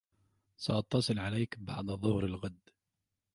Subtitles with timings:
[0.57, 2.59] سأتصل عليك بعد ظهر الغد.